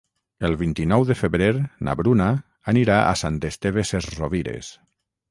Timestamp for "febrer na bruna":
1.17-2.29